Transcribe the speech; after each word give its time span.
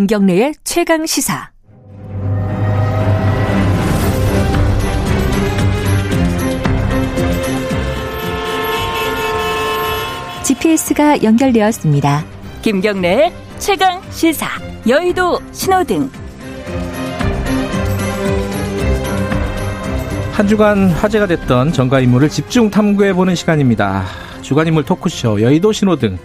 김경래의 0.00 0.54
최강 0.64 1.04
시사. 1.04 1.50
GPS가 10.42 11.22
연결되었습니다. 11.22 12.24
김경래의 12.62 13.30
최강 13.58 14.00
시사. 14.10 14.46
여의도 14.88 15.38
신호등. 15.52 16.10
한 20.32 20.48
주간 20.48 20.88
화제가 20.92 21.26
됐던 21.26 21.74
정가 21.74 22.00
인물을 22.00 22.30
집중 22.30 22.70
탐구해보는 22.70 23.34
시간입니다. 23.34 24.06
주간 24.40 24.66
인물 24.66 24.82
토크쇼 24.86 25.42
여의도 25.42 25.72
신호등. 25.72 26.16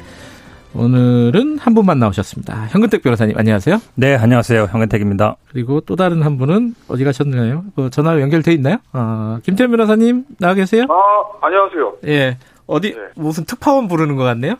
오늘은 0.77 1.57
한 1.57 1.73
분만 1.73 1.99
나오셨습니다. 1.99 2.67
현근택 2.69 3.01
변호사님 3.01 3.37
안녕하세요. 3.37 3.77
네, 3.95 4.15
안녕하세요. 4.17 4.67
현근택입니다. 4.71 5.37
그리고 5.49 5.79
또 5.79 5.95
다른 5.95 6.21
한 6.21 6.37
분은 6.37 6.75
어디 6.89 7.05
가셨나요? 7.05 7.63
그 7.75 7.89
전화 7.89 8.19
연결돼 8.19 8.51
있나요? 8.53 8.77
어, 8.91 9.37
김태현 9.43 9.71
변호사님 9.71 10.25
나와 10.37 10.53
계세요? 10.53 10.85
아, 10.89 11.45
안녕하세요. 11.45 11.93
예. 12.07 12.37
어디 12.67 12.93
네. 12.93 13.01
무슨 13.15 13.45
특파원 13.45 13.87
부르는 13.87 14.15
것 14.17 14.23
같네요. 14.23 14.55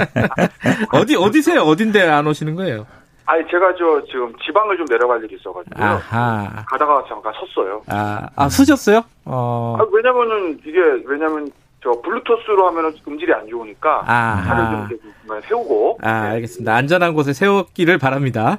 어디 0.94 1.16
어디세요? 1.16 1.62
어딘데 1.62 2.08
안 2.08 2.26
오시는 2.26 2.54
거예요? 2.54 2.86
아니, 3.26 3.44
제가 3.50 3.74
저 3.78 4.02
지금 4.06 4.32
지방을 4.44 4.76
좀 4.76 4.86
내려갈 4.86 5.22
일이 5.22 5.36
있어가지고요. 5.38 5.84
아하. 5.84 6.64
가다가 6.66 7.04
잠깐 7.08 7.32
섰어요. 7.34 7.82
아, 7.88 8.26
아 8.34 8.48
쓰셨어요? 8.48 9.02
어. 9.24 9.76
아, 9.78 9.86
왜냐면은 9.92 10.58
이게, 10.66 10.80
왜냐면 11.06 11.48
저 11.82 11.90
블루투스로 12.02 12.66
하면은 12.68 12.94
음질이 13.08 13.32
안 13.32 13.48
좋으니까. 13.48 14.02
아하. 14.06 14.44
차를 14.44 14.64
좀 14.64 14.96
이렇게 14.98 15.10
중간에 15.20 15.40
세우고. 15.48 15.98
아, 16.02 16.22
네. 16.24 16.28
알겠습니다. 16.34 16.74
안전한 16.74 17.14
곳에 17.14 17.32
세웠기를 17.32 17.96
바랍니다. 17.96 18.58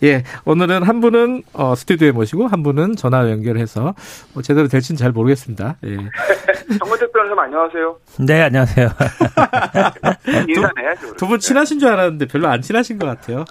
네. 0.00 0.08
예, 0.08 0.22
오늘은 0.44 0.84
한 0.84 1.00
분은 1.00 1.42
어, 1.54 1.74
스튜디오에 1.74 2.12
모시고 2.12 2.46
한 2.46 2.62
분은 2.62 2.94
전화 2.94 3.28
연결해서 3.28 3.94
뭐 4.34 4.42
제대로 4.42 4.68
될지는 4.68 4.96
잘 4.96 5.10
모르겠습니다. 5.10 5.76
예. 5.84 5.96
정근택 6.78 7.12
변호사님 7.12 7.38
안녕하세요. 7.38 7.96
네, 8.20 8.42
안녕하세요. 8.42 8.88
인사해야죠. 10.48 11.16
두분 11.16 11.40
친하신 11.40 11.80
줄 11.80 11.88
알았는데 11.88 12.26
별로 12.26 12.46
안 12.48 12.62
친하신 12.62 12.98
것 12.98 13.06
같아요. 13.06 13.44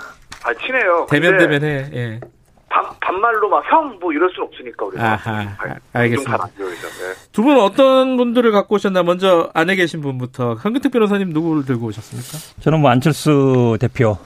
아, 0.43 0.53
친해요. 0.53 1.05
대면 1.09 1.37
대면해. 1.37 1.89
예. 1.93 2.19
반, 2.69 2.83
반말로 2.99 3.47
막 3.49 3.63
형 3.71 3.97
뭐 3.99 4.11
이럴 4.11 4.29
순 4.33 4.43
없으니까 4.43 4.85
우리가. 4.85 5.13
아하, 5.13 5.55
알겠습니다. 5.93 6.37
좀잘안 6.47 6.49
되죠. 6.57 6.87
네. 6.87 7.13
두분 7.31 7.57
어떤 7.59 8.17
분들을 8.17 8.51
갖고 8.51 8.75
오셨나 8.75 9.03
먼저 9.03 9.49
안에 9.53 9.75
계신 9.75 10.01
분부터 10.01 10.55
현근택 10.55 10.91
변호사님 10.91 11.29
누구를 11.29 11.65
들고 11.65 11.87
오셨습니까? 11.87 12.61
저는 12.61 12.79
뭐 12.81 12.89
안철수 12.89 13.77
대표. 13.79 14.17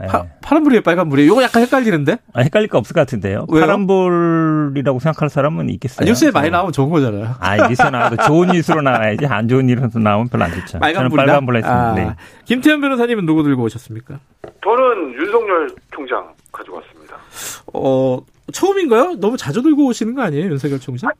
네. 0.00 0.08
파, 0.08 0.24
파란불이에요, 0.42 0.82
빨간불이에요? 0.82 1.30
이거 1.32 1.42
약간 1.44 1.62
헷갈리는데? 1.62 2.16
아, 2.32 2.40
헷갈릴 2.40 2.66
거 2.68 2.78
없을 2.78 2.94
것 2.94 3.00
같은데요. 3.02 3.46
왜요? 3.48 3.60
파란불이라고 3.64 4.98
생각할 4.98 5.28
사람은 5.30 5.70
있겠어요. 5.70 6.04
아, 6.04 6.04
뉴스에 6.04 6.32
많이 6.32 6.46
저는. 6.46 6.50
나오면 6.50 6.72
좋은 6.72 6.90
거잖아요. 6.90 7.36
아, 7.38 7.68
뉴스에 7.68 7.90
나와도 7.90 8.16
좋은 8.26 8.48
뉴스로 8.48 8.82
나와야지 8.82 9.24
안 9.26 9.46
좋은 9.46 9.68
일로 9.68 9.88
나오면 9.94 10.28
별로 10.30 10.44
안 10.46 10.50
좋죠. 10.50 10.66
저는 10.66 10.80
빨간불이다. 10.80 11.16
빨간불로 11.26 11.58
했습니다. 11.58 11.86
아, 11.90 11.94
네. 11.94 12.10
김태현 12.44 12.80
변호사님은 12.80 13.24
누구 13.24 13.44
들고 13.44 13.62
오셨습니까? 13.62 14.18
저는 14.64 15.14
윤석열 15.14 15.70
총장 15.94 16.28
가지고 16.50 16.78
왔습니다. 16.78 17.03
어, 17.72 18.18
처음인가요? 18.52 19.14
너무 19.20 19.36
자주 19.36 19.62
들고 19.62 19.86
오시는 19.86 20.14
거 20.14 20.22
아니에요, 20.22 20.46
윤석열 20.50 20.78
총장? 20.80 21.10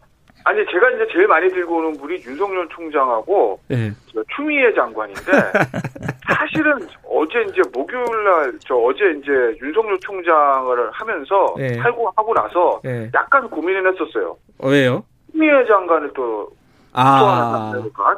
아니, 0.47 0.59
제가 0.70 0.91
이제 0.91 1.07
제일 1.11 1.27
많이 1.27 1.48
들고 1.48 1.77
오는 1.79 1.97
분이 1.97 2.17
윤석열 2.27 2.69
총장하고 2.69 3.58
예. 3.70 3.92
저 4.13 4.23
추미애 4.36 4.74
장관인데 4.74 5.23
사실은 6.29 6.86
어제 7.08 7.41
이제 7.48 7.63
목요일 7.73 8.05
날 8.24 8.53
저 8.67 8.74
어제 8.77 8.98
이제 9.19 9.33
윤석열 9.63 9.98
총장을 10.01 10.91
하면서 10.92 11.55
네. 11.57 11.74
살고 11.79 12.13
하고 12.14 12.35
나서 12.35 12.79
예. 12.85 13.11
약간 13.14 13.48
고민을 13.48 13.91
했었어요. 13.92 14.36
어, 14.58 14.69
왜요? 14.69 15.03
추미애 15.33 15.64
장관을 15.67 16.13
또 16.14 16.51
아, 16.94 17.72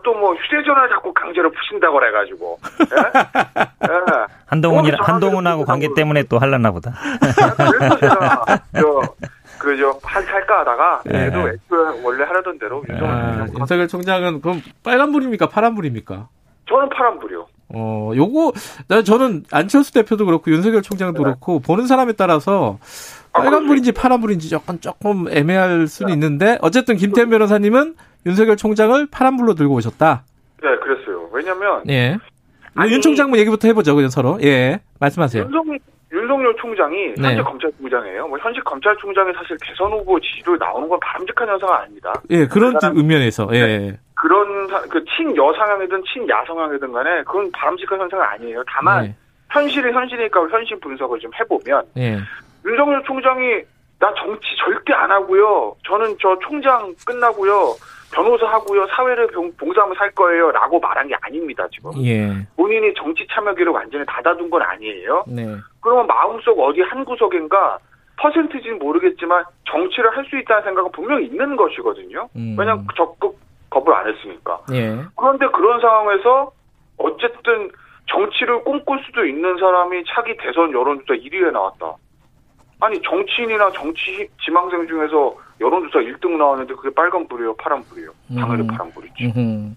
또뭐 0.05 0.35
휴대전화 0.35 0.89
자꾸 0.89 1.13
강제로 1.15 1.51
푸신다고 1.51 1.99
그래가지고 1.99 2.59
예? 2.81 3.57
예. 3.89 4.27
한동훈이 4.47 4.93
어, 4.93 4.97
한동훈하고 5.01 5.65
관계 5.65 5.89
때문에 5.95 6.25
또 6.25 6.39
할라나 6.39 6.71
보다. 6.71 6.93
그래서 7.57 7.99
제가 7.99 8.45
저그저 9.67 9.99
할까 10.03 10.61
하다가 10.61 11.03
네. 11.07 11.31
그래도 11.31 11.49
애초에 11.49 12.03
원래 12.05 12.25
하려던 12.25 12.59
대로 12.59 12.85
윤석열 12.89 13.11
아, 13.11 13.37
총장 13.47 13.61
윤석열 13.61 13.89
총장은 13.89 14.41
그럼 14.41 14.63
빨간불입니까? 14.85 15.49
파란불입니까? 15.49 16.29
저는 16.69 16.89
파란불이요. 16.91 17.47
어, 17.75 18.13
요거, 18.15 18.53
나 18.89 19.03
저는 19.03 19.45
안철수 19.51 19.93
대표도 19.93 20.27
그렇고 20.27 20.51
윤석열 20.53 20.83
총장도 20.83 21.19
네. 21.19 21.25
그렇고 21.25 21.59
보는 21.59 21.87
사람에 21.87 22.13
따라서 22.13 22.79
아, 23.33 23.43
빨간불인지 23.43 23.93
파란불인지 23.93 24.49
조금 24.49 24.79
조금 24.81 25.27
애매할 25.29 25.87
수는 25.89 26.13
있는데 26.13 26.59
어쨌든 26.63 26.97
김태현 26.97 27.31
변호사님은 27.31 27.97
윤석열 28.27 28.57
총장을 28.57 29.07
파란불로 29.11 29.55
들고 29.55 29.75
오셨다. 29.75 30.25
네, 30.63 30.77
그랬어요. 30.79 31.29
왜냐면 31.33 31.83
예. 31.89 32.19
아니, 32.75 32.93
윤 32.93 33.01
총장 33.01 33.31
뭐 33.31 33.39
얘기부터 33.39 33.69
해보죠, 33.69 33.95
그냥 33.95 34.11
서로. 34.11 34.39
예. 34.43 34.81
말씀하세요. 35.01 35.45
윤석열, 35.45 35.79
윤석열 36.13 36.57
총장이 36.57 37.09
현재 37.17 37.37
네. 37.37 37.43
검찰총장이에요. 37.43 38.27
뭐 38.29 38.39
현직 38.39 38.63
검찰총장이 38.65 39.33
사실 39.35 39.57
대선 39.65 39.93
후보 39.93 40.19
지지율 40.21 40.59
나오는 40.59 40.89
건 40.89 40.99
바람직한 41.01 41.49
현상은 41.49 41.75
아닙니다. 41.75 42.13
예, 42.31 42.47
그런 42.47 42.75
그 42.75 42.81
사람- 42.81 42.97
의면에서. 42.97 43.49
예. 43.53 43.99
그런 44.15 44.67
사- 44.69 44.81
그 44.83 45.03
친여 45.05 45.53
성향이든 45.53 46.03
친야 46.13 46.45
성향이든 46.47 46.93
간에 46.93 47.23
그건 47.25 47.51
바람직한 47.53 48.01
현상은 48.01 48.25
아니에요. 48.25 48.63
다만 48.67 49.05
네. 49.05 49.15
현실이 49.51 49.93
현실이니까 49.93 50.41
현실 50.49 50.79
분석을 50.81 51.21
좀 51.21 51.31
해보면 51.41 51.83
예. 51.99 52.19
윤석열 52.67 53.03
총장이 53.05 53.63
나 53.99 54.13
정치 54.19 54.49
절대 54.63 54.93
안 54.93 55.11
하고요. 55.11 55.75
저는 55.87 56.17
저 56.21 56.37
총장 56.43 56.95
끝나고요. 57.07 57.75
변호사 58.15 58.47
하고요. 58.47 58.87
사회를 58.89 59.27
봉- 59.29 59.53
봉사하며 59.57 59.95
살 59.95 60.11
거예요. 60.13 60.51
라고 60.53 60.79
말한 60.81 61.09
게 61.09 61.15
아닙니다, 61.21 61.67
지금. 61.71 61.91
예. 62.05 62.31
본인이 62.57 62.93
정치 62.95 63.27
참여기를 63.31 63.73
완전히 63.73 64.05
닫아둔 64.07 64.49
건 64.51 64.63
아니에요. 64.63 65.25
네. 65.27 65.45
그러면 65.81 66.07
마음속 66.07 66.59
어디 66.61 66.81
한 66.83 67.05
구석인가 67.05 67.79
퍼센트지는 68.19 68.79
모르겠지만 68.79 69.45
정치를 69.69 70.17
할 70.17 70.25
수 70.27 70.39
있다는 70.39 70.63
생각은 70.65 70.91
분명히 70.93 71.27
있는 71.27 71.55
것이거든요. 71.57 72.29
음. 72.37 72.57
왜냐하면 72.59 72.87
적극 72.97 73.37
거부를 73.71 73.99
안 73.99 74.09
했으니까. 74.09 74.61
예. 74.73 74.97
그런데 75.17 75.47
그런 75.49 75.81
상황에서 75.81 76.51
어쨌든 76.99 77.71
정치를 78.11 78.65
꿈꿀 78.65 79.03
수도 79.05 79.27
있는 79.27 79.59
사람이 79.59 80.05
차기 80.09 80.37
대선 80.39 80.73
여론조사 80.73 81.15
1위에 81.15 81.51
나왔다. 81.53 81.95
아니 82.81 83.01
정치인이나 83.03 83.71
정치 83.73 84.29
지망생 84.45 84.87
중에서 84.87 85.35
여론조사 85.61 85.99
1등 86.01 86.37
나왔는데 86.37 86.75
그게 86.75 86.91
빨간불이에요, 86.95 87.55
파란불이에요. 87.57 88.11
당연히 88.39 88.63
음. 88.63 88.67
파란불이지. 88.67 89.25
음흠. 89.25 89.71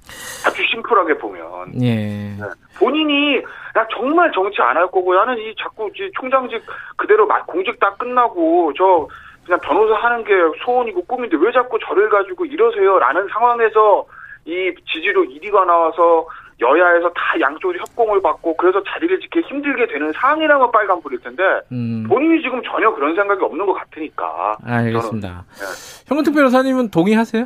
아주 0.46 0.64
심플하게 0.70 1.18
보면 1.18 1.82
예. 1.82 2.36
본인이 2.78 3.42
나 3.74 3.88
정말 3.96 4.30
정치 4.34 4.62
안 4.62 4.76
할 4.76 4.88
거고 4.88 5.14
나는 5.16 5.38
이 5.38 5.54
자꾸 5.62 5.90
이 5.96 6.12
총장직 6.20 6.62
그대로 6.98 7.26
막 7.26 7.48
공직 7.48 7.80
다 7.80 7.94
끝나고 7.96 8.74
저 8.78 9.08
그냥 9.46 9.60
변호사 9.62 9.96
하는 9.96 10.24
게 10.26 10.34
소원이고 10.66 11.04
꿈인데 11.04 11.38
왜 11.40 11.52
자꾸 11.54 11.80
저를 11.80 12.10
가지고 12.10 12.46
이러세요라는 12.46 13.28
상황에서 13.32 14.06
이 14.46 14.74
지지로 14.92 15.24
1위가 15.24 15.66
나와서 15.66 16.28
여야에서 16.62 17.10
다 17.10 17.40
양쪽이 17.40 17.78
협공을 17.80 18.22
받고 18.22 18.58
그래서 18.58 18.84
자리를 18.84 19.20
지키기 19.22 19.48
힘들게 19.48 19.88
되는 19.88 20.12
상황이라면 20.14 20.72
빨간불일 20.72 21.20
텐데 21.22 21.44
음. 21.72 22.06
본인이 22.08 22.42
지금 22.42 22.62
전혀 22.64 22.94
그런 22.94 23.16
생각이 23.16 23.44
없는 23.44 23.66
것 23.66 23.74
같으니까 23.74 24.58
알겠습니다. 24.64 25.46
네. 25.58 25.66
형은택 26.08 26.34
변호사님은 26.34 26.90
동의하세요? 26.90 27.46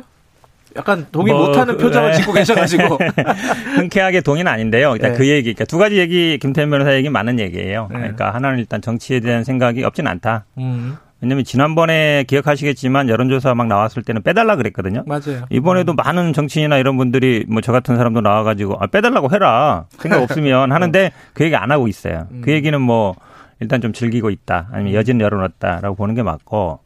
약간 0.76 1.06
동의 1.12 1.32
뭐, 1.32 1.46
못하는 1.46 1.76
표정을 1.76 2.10
네. 2.10 2.16
짓고 2.16 2.32
계셔가지고. 2.32 2.98
흔쾌하게 3.76 4.20
동의는 4.22 4.50
아닌데요. 4.50 4.94
일단 4.94 5.12
네. 5.12 5.18
그 5.18 5.28
얘기, 5.28 5.54
그러니까 5.54 5.64
두 5.66 5.78
가지 5.78 5.98
얘기, 5.98 6.38
김태현 6.38 6.68
변호사 6.70 6.94
얘기 6.94 7.08
많은 7.08 7.38
얘기예요. 7.38 7.88
네. 7.92 7.98
그러니까 7.98 8.34
하나는 8.34 8.58
일단 8.58 8.80
정치에 8.80 9.20
대한 9.20 9.44
생각이 9.44 9.84
없진 9.84 10.06
않다. 10.06 10.46
음, 10.58 10.96
왜냐면 11.20 11.44
지난번에 11.44 12.24
기억하시겠지만 12.26 13.08
여론조사 13.08 13.54
막 13.54 13.66
나왔을 13.66 14.02
때는 14.02 14.22
빼달라 14.22 14.56
그랬거든요. 14.56 15.04
맞아요. 15.06 15.46
이번에도 15.50 15.94
많은 15.94 16.32
정치인이나 16.34 16.76
이런 16.78 16.96
분들이 16.98 17.44
뭐 17.48 17.60
저 17.62 17.72
같은 17.72 17.96
사람도 17.96 18.20
나와가지고 18.20 18.76
아, 18.80 18.86
빼달라고 18.88 19.30
해라. 19.32 19.86
생각 19.98 20.20
없으면 20.22 20.70
하는데 20.72 21.12
그 21.32 21.44
얘기 21.44 21.56
안 21.56 21.70
하고 21.70 21.88
있어요. 21.88 22.26
그 22.42 22.52
얘기는 22.52 22.78
뭐 22.80 23.14
일단 23.60 23.80
좀 23.80 23.92
즐기고 23.94 24.28
있다. 24.30 24.68
아니면 24.72 24.92
여지는 24.92 25.20
열어놨다라고 25.22 25.96
보는 25.96 26.14
게 26.14 26.22
맞고 26.22 26.80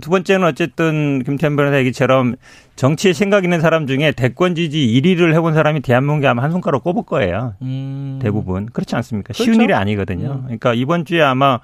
두 0.00 0.10
번째는 0.10 0.46
어쨌든 0.46 1.22
김태현 1.24 1.56
변호사 1.56 1.78
얘기처럼 1.78 2.36
정치에 2.76 3.12
생각 3.12 3.44
있는 3.44 3.60
사람 3.60 3.86
중에 3.86 4.12
대권 4.12 4.54
지지 4.54 4.78
1위를 4.78 5.34
해본 5.34 5.52
사람이 5.52 5.80
대한민국에 5.80 6.26
아마 6.26 6.42
한 6.42 6.50
손가락 6.50 6.82
꼽을 6.82 7.02
거예요. 7.04 7.54
음. 7.60 8.18
대부분 8.22 8.66
그렇지 8.72 8.96
않습니까? 8.96 9.34
그렇죠. 9.34 9.44
쉬운 9.44 9.60
일이 9.60 9.74
아니거든요. 9.74 10.32
음. 10.32 10.42
그러니까 10.44 10.72
이번 10.74 11.04
주에 11.04 11.20
아마 11.20 11.60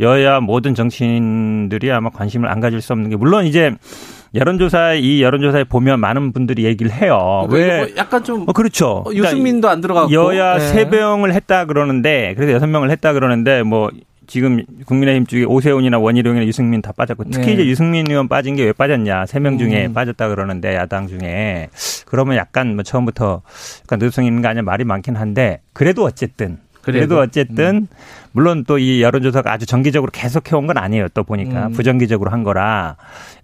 여야 0.00 0.40
모든 0.40 0.74
정치인들이 0.74 1.92
아마 1.92 2.10
관심을 2.10 2.48
안 2.48 2.60
가질 2.60 2.80
수 2.80 2.92
없는 2.92 3.10
게 3.10 3.16
물론 3.16 3.46
이제 3.46 3.74
여론조사 4.34 4.94
이 4.94 5.22
여론조사에 5.22 5.64
보면 5.64 6.00
많은 6.00 6.32
분들이 6.32 6.64
얘기를 6.64 6.92
해요. 6.92 7.46
왜? 7.50 7.78
뭐 7.78 7.88
약간 7.96 8.22
좀 8.24 8.44
어, 8.48 8.52
그렇죠. 8.52 9.04
어, 9.06 9.12
유승민도 9.12 9.68
안 9.68 9.80
들어갔고 9.80 10.12
여야 10.12 10.58
네. 10.58 10.66
세 10.66 10.84
명을 10.84 11.32
했다 11.32 11.64
그러는데 11.64 12.34
그래서 12.36 12.52
여섯 12.52 12.66
명을 12.66 12.90
했다 12.90 13.12
그러는데 13.12 13.62
뭐 13.62 13.90
지금 14.26 14.64
국민의힘 14.86 15.26
쪽에 15.26 15.44
오세훈이나 15.44 15.98
원희룡이나 15.98 16.44
유승민 16.46 16.82
다 16.82 16.92
빠졌고 16.92 17.24
특히 17.30 17.46
네. 17.46 17.52
이제 17.54 17.66
유승민 17.66 18.10
의원 18.10 18.28
빠진 18.28 18.56
게 18.56 18.64
왜 18.64 18.72
빠졌냐 18.72 19.26
세 19.26 19.38
명 19.38 19.58
중에 19.58 19.86
음. 19.86 19.92
빠졌다 19.94 20.28
그러는데 20.28 20.74
야당 20.74 21.06
중에 21.06 21.68
그러면 22.06 22.36
약간 22.36 22.74
뭐 22.74 22.82
처음부터 22.82 23.42
약간 23.82 23.98
늦성 23.98 24.24
있는 24.24 24.42
거 24.42 24.48
아니야 24.48 24.62
말이 24.62 24.84
많긴 24.84 25.16
한데 25.16 25.60
그래도 25.72 26.04
어쨌든 26.04 26.58
그래도, 26.86 27.16
그래도? 27.16 27.16
음. 27.16 27.26
어쨌든 27.26 27.86
물론 28.32 28.64
또 28.64 28.78
이 28.78 29.00
여론조사가 29.02 29.50
아주 29.50 29.64
정기적으로 29.64 30.10
계속 30.12 30.52
해 30.52 30.56
온 30.56 30.66
건 30.66 30.76
아니에요. 30.78 31.08
또 31.14 31.24
보니까 31.24 31.68
음. 31.68 31.72
부정기적으로 31.72 32.30
한 32.30 32.42
거라 32.44 32.96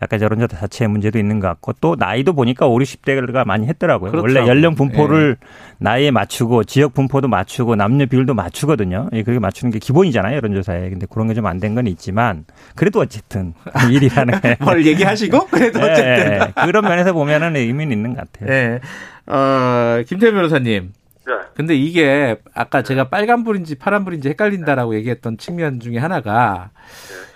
약간 0.03 0.21
여론조사 0.21 0.57
자체의 0.61 0.89
문제도 0.89 1.19
있는 1.19 1.41
것 1.41 1.49
같고 1.49 1.73
또 1.81 1.97
나이도 1.99 2.35
보니까 2.35 2.67
5, 2.67 2.79
60대가 2.79 3.47
많이 3.47 3.67
했더라고요. 3.69 4.11
원래 4.11 4.21
그렇더라고요. 4.23 4.51
연령 4.51 4.75
분포를 4.75 5.37
나이에 5.79 6.11
맞추고 6.11 6.65
지역 6.65 6.93
분포도 6.95 7.29
맞추고 7.29 7.75
남녀 7.77 8.05
비율도 8.07 8.35
맞추거든요. 8.35 9.09
예, 9.15 9.23
그렇게 9.23 9.41
맞추는 9.41 9.73
게 9.73 9.79
기본이잖아요. 9.79 10.37
여론조사에. 10.37 10.91
근데 10.91 11.07
그런 11.11 11.29
게 11.29 11.35
좀 11.35 11.47
안 11.47 11.59
된 11.59 11.75
건 11.75 11.87
있지만 11.87 12.45
그래도 12.77 13.01
어쨌든 13.01 13.55
일이라는 13.91 14.41
게. 14.43 14.57
뭘 14.61 14.85
얘기하시고 14.87 15.47
그래도 15.47 15.81
예, 15.81 15.85
어쨌든 15.91 16.33
예. 16.33 16.41
그런 16.67 16.85
면에서 16.85 17.13
보면은 17.15 17.57
의미는 17.57 17.93
있는 17.97 18.15
것 18.15 18.31
같아요. 18.31 18.53
예. 18.53 18.81
어, 19.27 20.03
김태현 20.07 20.35
변호사님. 20.35 20.93
네. 21.53 21.57
근데 21.57 21.75
이게 21.75 22.37
아까 22.55 22.83
제가 22.83 23.09
빨간불인지 23.09 23.79
파란불인지 23.79 24.31
het갈린다라고 24.31 24.95
얘기했던 24.97 25.39
측면 25.39 25.81
중에 25.81 25.99
하나가 25.99 26.71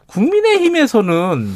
국민의힘에서는 0.06 1.46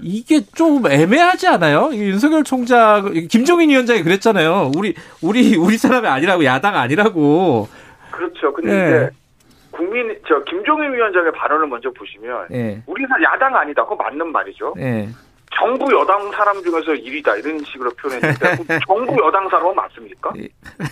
이게 0.00 0.40
좀 0.54 0.86
애매하지 0.86 1.46
않아요? 1.48 1.90
이 1.92 2.00
윤석열 2.00 2.44
총장, 2.44 3.12
김종인 3.28 3.70
위원장이 3.70 4.02
그랬잖아요. 4.02 4.72
우리, 4.76 4.94
우리, 5.20 5.56
우리 5.56 5.76
사람이 5.76 6.06
아니라고, 6.06 6.44
야당 6.44 6.76
아니라고. 6.76 7.68
그렇죠. 8.10 8.52
근데 8.52 8.72
네. 8.72 8.88
이제 8.88 9.10
국민 9.70 10.16
저 10.28 10.42
김종인 10.44 10.92
위원장의 10.92 11.32
발언을 11.32 11.66
먼저 11.66 11.90
보시면 11.90 12.46
예, 12.52 12.82
우리는 12.86 13.08
야당 13.24 13.56
아니다. 13.56 13.82
그거 13.82 13.96
맞는 13.96 14.30
말이죠. 14.30 14.74
예. 14.78 15.08
정부 15.54 15.92
여당 15.92 16.30
사람 16.32 16.62
중에서 16.62 16.92
1위다 16.92 17.38
이런 17.38 17.58
식으로 17.64 17.90
표현했는데 17.90 18.78
정부 18.86 19.16
여당 19.24 19.48
사람은 19.48 19.74
맞습니까? 19.74 20.32
예. 20.38 20.48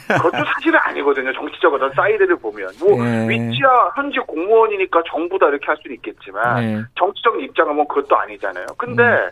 그것도 0.08 0.44
사실은 0.44 0.78
아니거든요. 0.80 1.32
정치적 1.32 1.72
어떤 1.74 1.92
사이드를 1.92 2.36
보면 2.36 2.70
뭐 2.78 3.04
예. 3.04 3.28
위치야 3.28 3.92
현직 3.96 4.26
공무원이니까 4.26 5.02
정부다 5.08 5.48
이렇게 5.48 5.66
할 5.66 5.76
수는 5.82 5.96
있겠지만 5.96 6.62
예. 6.62 6.82
정치적 6.96 7.42
입장은 7.42 7.74
뭐 7.74 7.86
그것도 7.86 8.16
아니잖아요. 8.16 8.66
근데 8.76 9.02
음. 9.02 9.30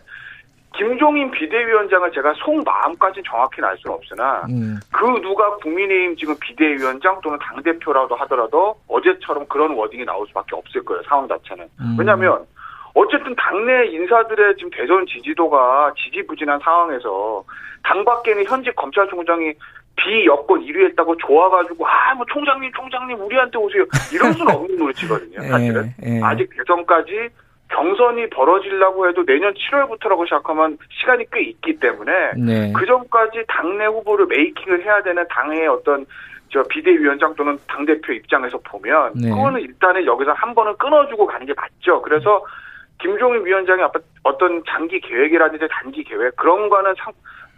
김종인 0.75 1.31
비대위원장을 1.31 2.11
제가 2.11 2.33
속 2.37 2.63
마음까지 2.63 3.21
정확히 3.25 3.61
알 3.61 3.75
수는 3.77 3.95
없으나 3.95 4.45
음, 4.49 4.79
그 4.91 5.05
누가 5.21 5.55
국민의힘 5.57 6.15
지금 6.15 6.35
비대위원장 6.39 7.19
또는 7.21 7.39
당 7.39 7.61
대표라도 7.63 8.15
하더라도 8.15 8.79
어제처럼 8.87 9.47
그런 9.47 9.71
워딩이 9.71 10.05
나올 10.05 10.27
수밖에 10.27 10.55
없을 10.55 10.83
거예요. 10.85 11.01
상황 11.03 11.27
자체는. 11.27 11.67
음. 11.81 11.95
왜냐하면 11.97 12.45
어쨌든 12.93 13.35
당내 13.35 13.87
인사들의 13.87 14.55
지금 14.57 14.69
대선 14.71 15.05
지지도가 15.05 15.93
지지부진한 15.97 16.59
상황에서 16.59 17.43
당 17.83 18.03
밖에는 18.03 18.45
현직 18.45 18.75
검찰총장이 18.75 19.53
비여권 19.95 20.61
1위 20.61 20.85
했다고 20.89 21.17
좋아가지고 21.17 21.85
아 21.87 22.13
뭐 22.15 22.25
총장님 22.29 22.71
총장님 22.73 23.19
우리한테 23.21 23.57
오세요 23.57 23.85
이럴 24.13 24.33
수는 24.33 24.53
없는 24.53 24.75
노릇이거든요 24.79 25.41
사실은 25.41 25.93
예, 26.05 26.17
예. 26.17 26.21
아직 26.21 26.49
대선까지 26.57 27.29
경선이 27.69 28.29
벌어지려고 28.29 29.07
해도 29.07 29.23
내년 29.25 29.53
7월부터라고 29.53 30.25
시작하면 30.25 30.77
시간이 30.89 31.25
꽤 31.31 31.43
있기 31.43 31.79
때문에 31.79 32.31
네. 32.35 32.73
그 32.75 32.85
전까지 32.85 33.43
당내 33.47 33.85
후보를 33.85 34.25
메이킹을 34.25 34.83
해야 34.83 35.01
되는 35.03 35.23
당의 35.29 35.67
어떤 35.67 36.05
저 36.51 36.63
비대위원장 36.63 37.35
또는 37.35 37.59
당 37.67 37.85
대표 37.85 38.11
입장에서 38.11 38.57
보면 38.65 39.13
네. 39.15 39.29
그거는 39.29 39.61
일단은 39.61 40.05
여기서 40.05 40.33
한 40.33 40.55
번은 40.55 40.75
끊어주고 40.77 41.27
가는 41.27 41.45
게 41.45 41.53
맞죠. 41.53 42.01
그래서 42.01 42.43
김종인 42.99 43.45
위원장의 43.45 43.85
어떤- 44.23 44.63
장기 44.67 44.99
계획이라든지 44.99 45.67
단기 45.71 46.03
계획 46.03 46.35
그런 46.35 46.69
거는 46.69 46.93
상, 46.97 47.11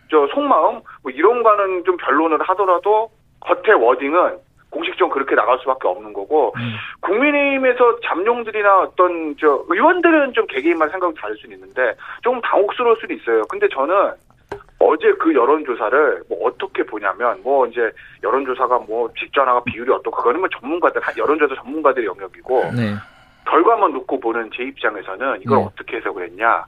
저 0.09 0.27
속마음 0.33 0.81
뭐 1.03 1.11
이런 1.11 1.43
거는 1.43 1.83
좀 1.83 1.97
변론을 1.97 2.39
하더라도 2.41 3.09
겉의 3.41 3.75
워딩은 3.81 4.37
공식적으로 4.69 5.13
그렇게 5.13 5.35
나갈 5.35 5.57
수밖에 5.59 5.87
없는 5.87 6.13
거고 6.13 6.53
음. 6.57 6.75
국민의힘에서 7.01 7.99
잠룡들이나 8.05 8.81
어떤 8.81 9.35
저 9.37 9.63
의원들은 9.67 10.33
좀 10.33 10.47
개개인만 10.47 10.89
생각이 10.89 11.13
다를 11.19 11.35
수는 11.37 11.55
있는데 11.57 11.93
조금 12.23 12.39
당혹스러울 12.41 12.95
수도 13.01 13.13
있어요. 13.13 13.41
근데 13.49 13.67
저는 13.67 14.11
어제 14.79 15.11
그 15.19 15.33
여론조사를 15.33 16.23
뭐 16.29 16.47
어떻게 16.47 16.83
보냐면 16.83 17.39
뭐 17.43 17.67
이제 17.67 17.91
여론조사가 18.23 18.79
뭐 18.87 19.09
직전화가 19.19 19.63
비율이 19.65 19.91
어떻고 19.91 20.11
그거는 20.11 20.39
뭐 20.39 20.49
전문가들 20.49 21.01
한 21.01 21.15
여론조사 21.17 21.55
전문가들의 21.55 22.07
영역이고 22.07 22.63
네. 22.75 22.93
결과만 23.47 23.91
놓고 23.93 24.19
보는 24.19 24.51
제 24.55 24.63
입장에서는 24.63 25.41
이걸 25.41 25.57
네. 25.59 25.63
어떻게 25.65 25.97
해석을 25.97 26.25
했냐 26.27 26.65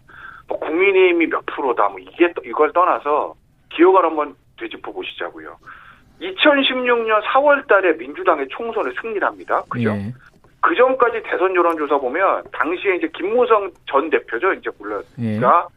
뭐 0.48 0.60
국민의힘이 0.60 1.28
몇 1.28 1.46
프로다 1.46 1.90
뭐 1.90 2.00
이게 2.00 2.32
또- 2.34 2.42
이걸 2.46 2.72
떠나서 2.74 3.36
기억을 3.70 4.04
한번 4.04 4.36
되짚어 4.60 4.92
보시자고요. 4.92 5.58
2016년 6.22 7.22
4월 7.24 7.68
달에 7.68 7.94
민주당의 7.94 8.48
총선을 8.50 8.94
승리를 9.02 9.26
합니다. 9.26 9.64
그죠? 9.70 9.90
예. 9.92 10.14
그 10.62 10.76
전까지 10.76 11.22
대선 11.24 11.54
여론조사 11.56 11.98
보면 11.98 12.44
당시에 12.54 12.96
이제 12.96 13.10
김무성 13.14 13.72
전 13.88 14.10
대표죠. 14.10 14.54
이제 14.54 14.70
물론 14.80 15.04
예. 15.20 15.40
가 15.40 15.68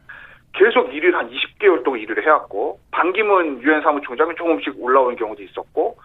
계속 0.53 0.89
1위를 0.89 1.11
한 1.13 1.29
20개월 1.29 1.83
동안 1.83 1.99
1위를 1.99 2.23
해왔고 2.23 2.79
반기문 2.91 3.61
유엔 3.61 3.81
사무총장이 3.81 4.35
조금씩 4.35 4.73
올라오는 4.79 5.15
경우도 5.17 5.43
있었고 5.43 5.97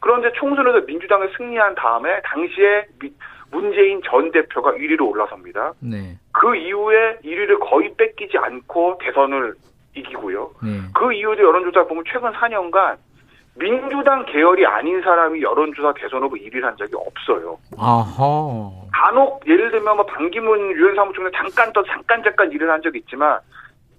그런데 0.00 0.32
총선에서 0.32 0.80
민주당이 0.86 1.28
승리한 1.36 1.74
다음에 1.74 2.20
당시에 2.22 2.86
미- 2.98 3.12
문재인 3.50 4.00
전 4.04 4.30
대표가 4.30 4.72
1위로 4.72 5.08
올라섭니다. 5.08 5.74
네. 5.80 6.16
그 6.32 6.54
이후에 6.54 7.18
1위를 7.24 7.58
거의 7.60 7.92
뺏기지 7.96 8.38
않고 8.38 8.98
대선을 9.02 9.54
이기고요. 9.94 10.50
네. 10.62 10.80
그 10.94 11.12
이후도 11.12 11.42
여론조사 11.42 11.86
보면 11.86 12.04
최근 12.10 12.30
4년간 12.32 12.96
민주당 13.56 14.24
계열이 14.26 14.64
아닌 14.64 15.02
사람이 15.02 15.42
여론조사 15.42 15.94
대선 15.94 16.22
후보 16.22 16.36
1위를 16.36 16.62
한 16.62 16.76
적이 16.76 16.92
없어요. 16.94 17.58
아하. 17.76 18.70
간혹 18.92 19.42
예를 19.46 19.70
들면 19.70 19.96
뭐 19.96 20.06
반기문 20.06 20.72
유엔 20.72 20.94
사무총장 20.94 21.32
잠깐 21.34 21.72
또 21.72 21.82
잠깐 21.84 22.22
잠깐 22.22 22.52
일을 22.52 22.70
한 22.70 22.80
적이 22.82 22.98
있지만 23.00 23.38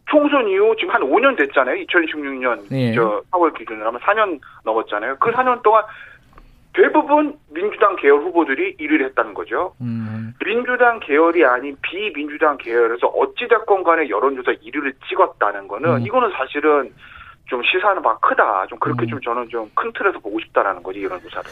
총선 0.09 0.47
이후 0.47 0.75
지금 0.77 0.93
한 0.93 1.01
5년 1.01 1.37
됐잖아요. 1.37 1.85
2016년 1.85 2.69
네. 2.69 2.93
저 2.93 3.21
4월 3.31 3.53
기준으로 3.57 3.87
하면 3.87 3.99
4년 4.01 4.39
넘었잖아요. 4.63 5.17
그 5.19 5.31
4년 5.31 5.61
동안 5.61 5.83
대부분 6.73 7.35
민주당 7.49 7.95
계열 7.97 8.19
후보들이 8.19 8.77
1위를 8.77 9.05
했다는 9.07 9.33
거죠. 9.33 9.73
음. 9.81 10.33
민주당 10.43 10.99
계열이 10.99 11.45
아닌 11.45 11.75
비민주당 11.81 12.57
계열에서 12.57 13.07
어찌됐건 13.07 13.83
간에 13.83 14.09
여론조사 14.09 14.51
1위를 14.53 14.93
찍었다는 15.09 15.67
거는 15.67 15.89
음. 15.97 16.01
이거는 16.01 16.29
사실은 16.37 16.91
좀 17.47 17.61
시사하는 17.63 18.01
바가 18.01 18.17
크다. 18.29 18.65
좀 18.69 18.79
그렇게 18.79 19.03
음. 19.03 19.07
좀 19.09 19.19
저는 19.21 19.49
좀 19.49 19.69
큰 19.75 19.91
틀에서 19.93 20.19
보고 20.19 20.39
싶다라는 20.39 20.81
거지 20.81 21.03
여론조사를. 21.03 21.49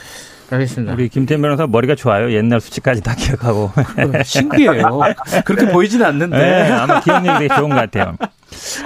알겠습니다. 0.53 0.93
우리 0.93 1.09
김태현 1.09 1.41
변호사 1.41 1.67
머리가 1.67 1.95
좋아요. 1.95 2.31
옛날 2.31 2.61
수치까지 2.61 3.03
다 3.03 3.13
기억하고. 3.15 3.69
신기해요. 4.23 5.01
그렇게 5.45 5.69
보이진 5.73 6.01
않는데. 6.03 6.37
네, 6.37 6.71
아마 6.71 7.01
기억력이 7.01 7.39
되게 7.39 7.55
좋은 7.55 7.69
것 7.69 7.75
같아요. 7.75 8.15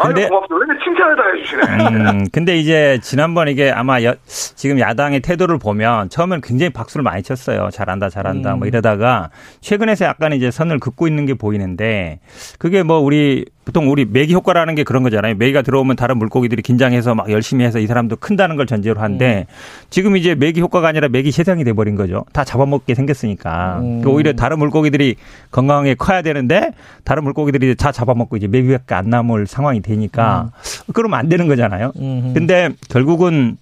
근데- 0.02 0.22
아유 0.24 0.30
고맙습니다. 0.30 0.56
왜 0.56 0.66
칭찬을 0.94 1.16
다 1.16 1.24
해주시네. 1.36 2.12
음, 2.12 2.28
근데 2.32 2.58
이제 2.58 3.00
지난번 3.02 3.48
이게 3.48 3.72
아마 3.72 4.04
여- 4.04 4.16
지금 4.26 4.80
야당의 4.80 5.22
태도를 5.22 5.58
보면 5.58 6.10
처음엔 6.10 6.42
굉장히 6.42 6.72
박수를 6.72 7.04
많이 7.04 7.24
쳤어요. 7.24 7.70
잘한다, 7.72 8.10
잘한다. 8.10 8.54
음. 8.54 8.60
뭐 8.60 8.68
이러다가 8.68 9.30
최근에서 9.62 10.06
약간 10.06 10.34
이제 10.34 10.52
선을 10.52 10.80
긋고 10.80 11.08
있는 11.08 11.26
게 11.26 11.34
보이는데 11.34 12.20
그게 12.60 12.84
뭐 12.84 13.00
우리 13.00 13.46
보통 13.66 13.90
우리 13.90 14.06
매기 14.06 14.34
효과라는 14.34 14.76
게 14.76 14.84
그런 14.84 15.04
거잖아요. 15.04 15.36
매기가 15.36 15.62
들어오면 15.62 15.96
다른 15.96 16.18
물고기들이 16.18 16.62
긴장해서 16.62 17.16
막 17.16 17.32
열심히 17.32 17.64
해서 17.64 17.80
이 17.80 17.88
사람도 17.88 18.18
큰다는 18.18 18.56
걸 18.56 18.66
전제로 18.66 19.00
하는데 19.00 19.48
지금 19.90 20.18
이제 20.18 20.36
매기 20.36 20.60
효과가 20.62 20.90
아니라 20.90 21.08
매기 21.08 21.32
세상이 21.32 21.64
돼버린 21.64 21.96
거죠. 21.96 22.26
다 22.34 22.44
잡아먹게 22.44 22.96
생겼으니까. 22.96 23.78
음. 23.80 23.82
그러니까 23.82 24.10
오히려 24.10 24.34
다른 24.34 24.60
물고기들이 24.60 25.16
건강하게 25.52 25.96
커야 25.96 26.22
되는데 26.22 26.72
다른 27.04 27.24
물고기들이 27.24 27.76
다 27.76 27.92
잡아먹고 27.92 28.38
이제 28.38 28.48
매기밖에 28.48 28.96
안 28.96 29.10
남을 29.10 29.48
상황이 29.48 29.82
되니까 29.82 30.52
그러면 30.94 31.20
안 31.20 31.30
되는 31.30 31.48
거잖아요. 31.48 31.94
음. 31.98 32.32
근데 32.34 32.70
결국은 32.90 33.58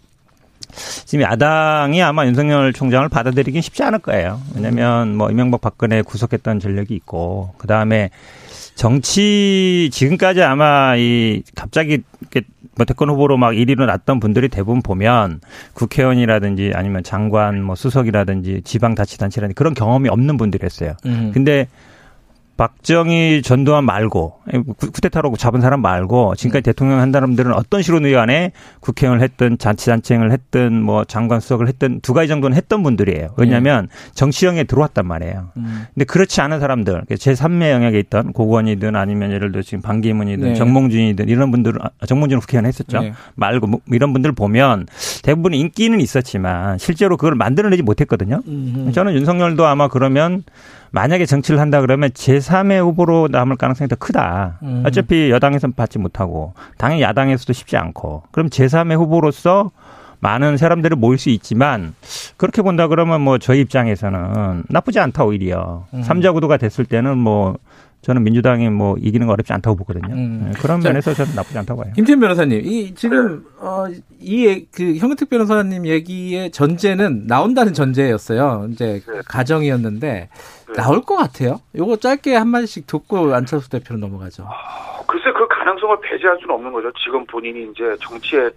지금 1.06 1.24
야당이 1.24 2.02
아마 2.02 2.26
윤석열 2.26 2.74
총장을 2.74 3.08
받아들이긴 3.10 3.62
쉽지 3.62 3.84
않을 3.84 4.00
거예요. 4.00 4.40
왜냐하면 4.56 5.16
뭐 5.16 5.30
이명박 5.30 5.62
박근혜 5.62 6.02
구속했던 6.02 6.60
전력이 6.60 6.96
있고 6.96 7.54
그 7.58 7.68
다음에 7.68 8.10
정치 8.82 9.92
지금까지 9.94 10.42
아마 10.42 10.96
이 10.98 11.44
갑자기 11.54 12.02
뭐 12.76 12.84
대권 12.84 13.12
후보로 13.12 13.38
막 13.38 13.52
1위로 13.52 13.86
났던 13.86 14.20
분들이 14.20 14.50
대부분 14.50 14.82
보면 14.82 15.40
국회의원이라든지 15.74 16.72
아니면 16.74 17.04
장관 17.04 17.62
뭐 17.62 17.76
수석이라든지 17.76 18.64
지방 18.64 18.96
자치단체라든지 18.96 19.54
그런 19.54 19.76
경험이 19.76 20.10
없는 20.10 20.36
분들이었어요. 20.38 20.96
음. 21.06 21.30
근데 21.32 21.68
박정희 22.62 23.42
전두환 23.42 23.86
말고 23.86 24.36
구- 24.78 24.92
쿠데타로 24.92 25.36
잡은 25.36 25.62
사람 25.62 25.82
말고 25.82 26.36
지금까지 26.36 26.62
대통령 26.62 27.00
한 27.00 27.12
사람들은 27.12 27.56
어떤 27.56 27.82
식으로 27.82 28.06
의안에 28.06 28.52
국회의원을 28.82 29.24
했든 29.24 29.58
잔치단체행을 29.58 30.32
했든 30.32 30.80
뭐 30.80 31.04
장관 31.04 31.40
수석을 31.40 31.68
했든 31.68 32.02
두 32.02 32.14
가지 32.14 32.28
정도는 32.28 32.56
했던 32.56 32.84
분들이에요. 32.84 33.34
왜냐하면 33.38 33.88
정치형에 34.14 34.66
들어왔단 34.66 35.08
말이에요. 35.08 35.50
음. 35.58 35.86
근데 35.96 36.06
그렇지 36.06 36.40
않은 36.42 36.60
사람들 36.60 37.06
제3의 37.10 37.72
영역에 37.72 37.98
있던 37.98 38.32
고건이든 38.32 38.96
아니면 38.96 39.32
예를 39.32 39.52
들어 39.52 39.64
지금 39.64 39.82
반기문이든 39.82 40.50
네. 40.50 40.54
정몽준이든 40.54 41.30
이런 41.30 41.50
분들은 41.50 41.82
아, 41.82 42.06
정몽준은 42.06 42.42
국회의원 42.42 42.68
했었죠. 42.68 43.02
네. 43.02 43.14
말고 43.34 43.66
뭐 43.66 43.80
이런 43.88 44.14
분들 44.14 44.34
보면 44.34 44.86
대부분 45.24 45.56
인기는 45.56 46.00
있었지만 46.00 46.78
실제로 46.78 47.18
그걸 47.18 47.34
만들어내지 47.34 47.82
못했거든요. 47.82 48.42
음. 48.46 48.92
저는 48.94 49.16
윤석열도 49.16 49.66
아마 49.66 49.88
그러면 49.88 50.44
만약에 50.92 51.26
정치를 51.26 51.60
한다 51.60 51.82
그러면 51.82 52.10
제3의 52.10 52.84
후보로 52.84 53.30
남을 53.32 53.56
가능성이 53.56 53.88
더 53.88 53.96
크다. 53.96 54.60
음. 54.62 54.84
어차피 54.86 55.30
여당에서는 55.32 55.74
받지 55.74 56.00
못하고 56.00 56.54
당연히 56.78 57.02
야당에서도 57.02 57.54
쉽지 57.54 57.78
않고 57.78 58.24
그럼 58.32 58.50
제3의 58.50 58.98
후보로서 58.98 59.72
많은 60.20 60.58
사람들을 60.58 60.98
모일 60.98 61.18
수 61.18 61.30
있지만 61.30 61.96
그렇게 62.38 62.62
본다 62.62 62.88
그러면 62.88 63.22
뭐 63.22 63.40
저희 63.40 63.62
입장에서는 63.62 64.66
나쁘지 64.70 65.00
않다 65.00 65.24
오히려 65.24 65.86
음. 65.94 66.04
삼자 66.04 66.32
구도가 66.32 66.58
됐을 66.58 66.86
때는 66.86 67.18
뭐 67.18 67.58
저는 68.02 68.24
민주당이 68.24 68.70
뭐 68.70 68.98
이기는 69.00 69.28
거 69.28 69.34
어렵지 69.34 69.54
않다고 69.54 69.76
보거든요. 69.78 70.14
음. 70.14 70.52
네, 70.52 70.60
그런 70.60 70.82
자, 70.82 70.90
면에서 70.90 71.14
저는 71.14 71.36
나쁘지 71.36 71.58
않다고 71.58 71.84
봐요. 71.84 71.94
김태현 71.96 72.20
변호사님, 72.20 72.62
이 72.64 72.96
지금 72.96 73.46
어 73.60 73.86
이그 74.20 74.96
현근택 74.96 75.30
변호사님 75.30 75.86
얘기의 75.86 76.52
전제는 76.52 77.28
나온다는 77.28 77.74
전제였어요. 77.74 78.68
이제 78.72 79.02
네. 79.06 79.22
가정이었는데 79.28 80.30
네. 80.68 80.74
나올 80.74 81.02
것 81.02 81.16
같아요. 81.16 81.62
요거 81.76 81.98
짧게 81.98 82.36
한 82.36 82.48
마디씩 82.48 82.88
듣고 82.88 83.36
안철수 83.36 83.70
대표로 83.70 84.00
넘어가죠. 84.00 84.48
글쎄 85.08 85.26
그 85.34 85.48
가능성을 85.48 85.98
배제할 86.02 86.38
수는 86.42 86.56
없는 86.56 86.72
거죠. 86.72 86.92
지금 87.04 87.26
본인이 87.26 87.70
이제 87.72 87.84
정치에 88.02 88.50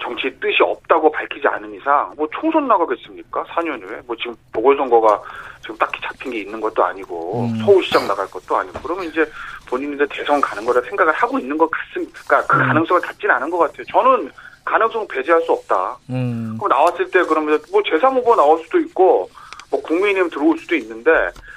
정치의 0.00 0.34
뜻이 0.40 0.62
없다고 0.62 1.10
밝히지 1.10 1.46
않은 1.46 1.74
이상 1.74 2.12
뭐 2.16 2.28
총선 2.32 2.66
나가겠습니까? 2.66 3.44
4년 3.44 3.82
후에 3.82 4.00
뭐 4.06 4.16
지금 4.16 4.34
보궐선거가 4.52 5.20
지금 5.60 5.76
딱히 5.76 6.00
잡힌 6.02 6.32
게 6.32 6.38
있는 6.40 6.60
것도 6.60 6.84
아니고 6.84 7.44
음. 7.44 7.58
서울시장 7.64 8.06
나갈 8.06 8.26
것도 8.28 8.56
아니고 8.56 8.78
그러면 8.82 9.04
이제 9.04 9.24
본인이 9.68 9.94
이제 9.94 10.06
대선 10.10 10.40
가는 10.40 10.64
거라 10.64 10.80
생각을 10.82 11.12
하고 11.12 11.38
있는 11.38 11.56
것 11.56 11.70
같습니다. 11.70 12.20
그러니까 12.26 12.52
그 12.52 12.60
음. 12.60 12.66
가능성을 12.66 13.02
갖지는 13.02 13.34
않은 13.36 13.50
것 13.50 13.58
같아요. 13.58 13.84
저는 13.84 14.30
가능성 14.64 15.06
배제할 15.08 15.42
수 15.42 15.52
없다. 15.52 15.96
음. 16.10 16.56
그럼 16.58 16.68
나왔을 16.68 17.10
때 17.10 17.22
그러면 17.22 17.60
뭐 17.70 17.82
제3 17.82 18.14
후보 18.14 18.34
나올 18.34 18.58
수도 18.64 18.78
있고 18.78 19.28
뭐 19.70 19.80
국민의힘 19.82 20.30
들어올 20.30 20.58
수도 20.58 20.74
있는데 20.76 21.10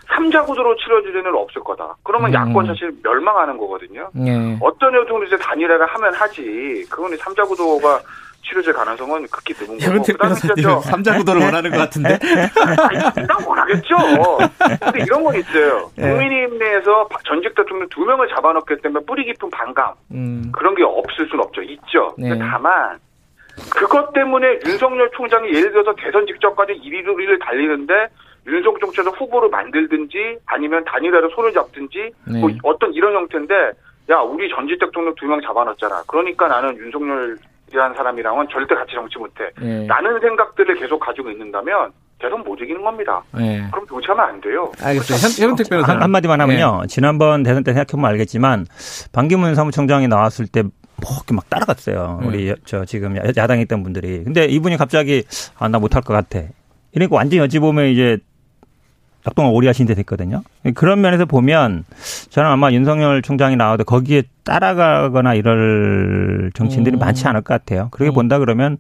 3자 0.09 0.45
구도로 0.45 0.75
치러질 0.75 1.09
일은 1.09 1.35
없을 1.35 1.61
거다. 1.63 1.95
그러면 2.03 2.31
음. 2.31 2.33
야권 2.33 2.67
사실 2.67 2.91
멸망하는 3.03 3.57
거거든요. 3.57 4.09
예. 4.25 4.57
어떤 4.61 4.93
여정도 4.93 5.25
이제 5.25 5.37
단일화를 5.37 5.85
하면 5.85 6.13
하지. 6.13 6.85
그거는 6.89 7.17
3자 7.17 7.47
구도가 7.47 8.01
치러질 8.43 8.73
가능성은 8.73 9.27
극히 9.31 9.53
드문 9.53 9.77
거고. 9.77 9.85
현근택 9.89 10.13
그다음에 10.17 10.33
이제 10.35 10.47
변호사님 10.47 10.63
저 10.63 10.81
삼자 10.81 11.17
구도를 11.17 11.41
원하는 11.41 11.71
것 11.71 11.77
같은데. 11.77 12.17
난 13.15 13.43
원하겠죠. 13.45 13.95
근데 14.81 14.99
이런 15.05 15.23
건 15.23 15.35
있어요. 15.35 15.89
예. 15.97 16.01
국민의힘 16.01 16.59
내에서 16.59 17.07
전직 17.25 17.55
대통령 17.55 17.87
두 17.89 18.01
명을 18.01 18.27
잡아놓기 18.29 18.75
때문에 18.81 19.05
뿌리 19.05 19.25
깊은 19.25 19.49
반감 19.49 19.93
음. 20.11 20.51
그런 20.53 20.75
게 20.75 20.83
없을 20.83 21.27
수는 21.29 21.43
없죠. 21.43 21.61
있죠. 21.63 22.13
네. 22.17 22.37
다만 22.37 22.99
그것 23.71 24.11
때문에 24.13 24.59
윤석열 24.65 25.09
총장이 25.15 25.47
예를 25.53 25.71
들어서 25.71 25.93
대선 25.95 26.25
직전까지 26.25 26.73
1위를 26.73 27.39
달리는데 27.43 27.93
윤석 28.47 28.79
정치에서 28.81 29.11
후보를 29.11 29.49
만들든지 29.49 30.37
아니면 30.47 30.83
단일화로 30.85 31.29
손을 31.35 31.53
잡든지 31.53 32.11
네. 32.27 32.39
뭐 32.39 32.49
어떤 32.63 32.93
이런 32.93 33.13
형태인데 33.13 33.53
야 34.09 34.17
우리 34.17 34.49
전직 34.53 34.79
대통령 34.79 35.15
두 35.15 35.25
명 35.27 35.39
잡아놨잖아. 35.41 36.03
그러니까 36.07 36.47
나는 36.49 36.75
윤석열 36.77 37.37
이라는 37.73 37.95
사람이랑은 37.95 38.47
절대 38.51 38.75
같이 38.75 38.93
정치 38.93 39.17
못해. 39.17 39.45
예. 39.61 39.87
라는 39.87 40.19
생각들을 40.21 40.75
계속 40.75 40.99
가지고 40.99 41.29
있는다면 41.31 41.91
대선 42.19 42.41
못 42.43 42.55
이기는 42.61 42.81
겁니다. 42.83 43.21
예. 43.39 43.63
그럼 43.71 43.85
교체하면 43.87 44.25
안 44.25 44.41
돼요. 44.41 44.71
알겠어요. 44.81 45.17
현, 45.17 45.49
현근택 45.49 45.65
한, 45.65 45.69
변호사님. 45.69 46.01
한마디만 46.03 46.39
하면요. 46.41 46.83
지난번 46.87 47.43
대선 47.43 47.63
때 47.63 47.73
생각해보면 47.73 48.09
알겠지만 48.11 48.65
반기문 49.11 49.55
사무총장이 49.55 50.07
나왔을 50.07 50.47
때 50.47 50.63
뭐 51.01 51.11
이렇게 51.17 51.33
막 51.33 51.49
따라갔어요. 51.49 52.19
네. 52.21 52.27
우리 52.27 52.49
여- 52.49 52.55
저 52.65 52.85
지금 52.85 53.17
야- 53.17 53.23
야당에 53.35 53.63
있던 53.63 53.81
분들이. 53.83 54.23
근데 54.23 54.45
이분이 54.45 54.77
갑자기 54.77 55.23
아 55.57 55.67
나 55.67 55.79
못할 55.79 56.01
것 56.03 56.13
같아. 56.13 56.39
이러니까 56.93 57.15
완전히 57.17 57.41
어찌 57.41 57.59
보면 57.59 57.87
이제 57.87 58.19
약동을 59.27 59.51
오리하신 59.53 59.85
데 59.85 59.95
됐거든요. 59.95 60.43
그런 60.75 61.01
면에서 61.01 61.25
보면 61.25 61.85
저는 62.29 62.49
아마 62.49 62.71
윤석열 62.71 63.21
총장이 63.21 63.55
나와도 63.55 63.83
거기에 63.85 64.23
따라가거나 64.43 65.33
이럴 65.35 66.51
정치인들이 66.53 66.97
음. 66.97 66.99
많지 66.99 67.27
않을 67.27 67.41
것 67.41 67.53
같아요. 67.53 67.89
그렇게 67.91 68.11
음. 68.11 68.13
본다 68.13 68.39
그러면 68.39 68.77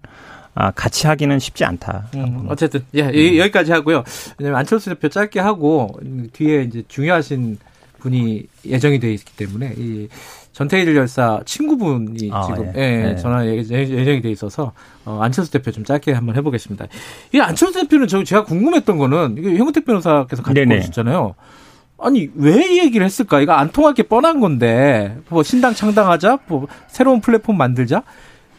아, 0.55 0.71
같이 0.71 1.07
하기는 1.07 1.39
쉽지 1.39 1.65
않다. 1.65 2.09
음, 2.15 2.45
어쨌든 2.47 2.85
예, 2.95 3.09
예, 3.13 3.39
여기까지 3.39 3.71
하고요. 3.71 4.03
왜냐면 4.37 4.59
안철수 4.59 4.89
대표 4.89 5.09
짧게 5.09 5.39
하고 5.39 5.97
음, 6.03 6.29
뒤에 6.31 6.63
이제 6.63 6.83
중요하신 6.87 7.57
분이 7.99 8.45
예정이 8.65 8.99
돼 8.99 9.13
있기 9.13 9.35
때문에 9.35 9.73
이 9.77 10.07
전태일 10.53 10.95
열사 10.95 11.41
친구분이 11.45 12.29
아, 12.31 12.43
지금 12.45 12.71
예. 12.75 12.79
예, 12.81 13.09
예. 13.11 13.15
전화 13.17 13.45
예- 13.45 13.57
예정이 13.57 14.21
돼 14.21 14.29
있어서 14.31 14.71
어, 15.03 15.19
안철수 15.21 15.51
대표 15.51 15.71
좀 15.71 15.83
짧게 15.83 16.13
한번 16.13 16.35
해보겠습니다. 16.35 16.85
이 17.33 17.39
안철수 17.39 17.81
대표는 17.81 18.07
저 18.07 18.23
제가 18.23 18.45
궁금했던 18.45 18.97
거는 18.97 19.35
이게 19.37 19.57
현근택 19.57 19.83
변호사께서 19.85 20.43
네네. 20.43 20.77
오셨잖아요. 20.79 21.35
아니 21.99 22.29
왜 22.35 22.65
이 22.65 22.79
얘기를 22.79 23.05
했을까? 23.05 23.39
이거 23.41 23.53
안 23.53 23.71
통할 23.71 23.93
게 23.93 24.03
뻔한 24.03 24.39
건데 24.39 25.17
뭐 25.29 25.41
신당 25.43 25.73
창당하자, 25.73 26.39
뭐 26.47 26.67
새로운 26.87 27.19
플랫폼 27.21 27.57
만들자. 27.57 28.03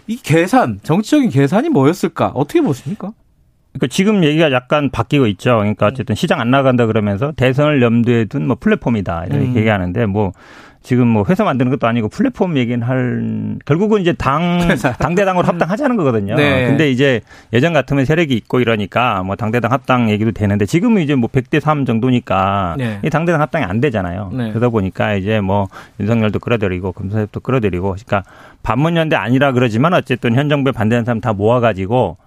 이 0.06 0.16
계산, 0.16 0.80
정치적인 0.82 1.30
계산이 1.30 1.68
뭐였을까? 1.70 2.28
어떻게 2.34 2.60
보십니까? 2.60 3.12
그러니까 3.74 3.88
지금 3.88 4.22
얘기가 4.22 4.52
약간 4.52 4.90
바뀌고 4.90 5.26
있죠. 5.28 5.58
그러니까 5.58 5.86
어쨌든 5.86 6.14
시장 6.14 6.40
안 6.40 6.50
나간다 6.50 6.86
그러면서 6.86 7.32
대선을 7.32 7.82
염두에 7.82 8.26
둔 8.26 8.46
뭐 8.46 8.56
플랫폼이다 8.58 9.24
이렇게 9.26 9.46
음. 9.46 9.56
얘기하는데 9.56 10.06
뭐 10.06 10.32
지금 10.84 11.08
뭐 11.08 11.24
회사 11.28 11.44
만드는 11.44 11.70
것도 11.72 11.86
아니고 11.88 12.08
플랫폼 12.08 12.56
얘기는 12.58 12.80
할 12.86 13.56
결국은 13.64 14.02
이제 14.02 14.12
당. 14.12 14.58
당대당으로 15.00 15.46
합당하자는 15.46 15.96
거거든요. 15.96 16.36
네. 16.36 16.66
근데 16.66 16.90
이제 16.90 17.22
예전 17.52 17.72
같으면 17.72 18.04
세력이 18.04 18.34
있고 18.34 18.60
이러니까 18.60 19.22
뭐 19.22 19.34
당대당 19.34 19.72
합당 19.72 20.10
얘기도 20.10 20.32
되는데 20.32 20.66
지금은 20.66 21.02
이제 21.02 21.14
뭐 21.14 21.28
100대 21.30 21.58
3 21.58 21.86
정도니까 21.86 22.76
네. 22.78 23.00
이 23.02 23.10
당대당 23.10 23.40
합당이 23.40 23.64
안 23.64 23.80
되잖아요. 23.80 24.30
네. 24.34 24.50
그러다 24.50 24.68
보니까 24.68 25.14
이제 25.14 25.40
뭐 25.40 25.68
윤석열도 26.00 26.38
끌어들이고 26.38 26.92
검사도 26.92 27.40
끌어들이고 27.40 27.96
그러니까 28.04 28.22
반문연대 28.62 29.16
아니라 29.16 29.52
그러지만 29.52 29.94
어쨌든 29.94 30.34
현 30.34 30.50
정부에 30.50 30.72
반대하는 30.72 31.06
사람 31.06 31.20
다 31.20 31.32
모아 31.32 31.60
가지고 31.60 32.18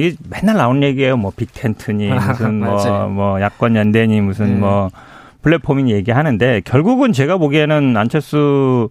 이게 0.00 0.16
맨날 0.28 0.56
나오는 0.56 0.82
얘기예요. 0.82 1.16
뭐 1.16 1.32
빅텐트니 1.36 2.08
무슨. 2.14 2.60
뭐, 2.60 3.06
뭐 3.08 3.40
야권 3.40 3.76
연대니 3.76 4.20
무슨 4.20 4.54
네. 4.54 4.60
뭐 4.60 4.90
플랫폼이 5.42 5.90
얘기하는데 5.92 6.60
결국은 6.64 7.12
제가 7.12 7.38
보기에는 7.38 7.96
안철수 7.96 8.88